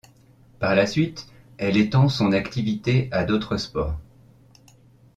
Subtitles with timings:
[0.57, 1.27] Par la suite,
[1.59, 3.99] elle étend son activité à d'autres sports.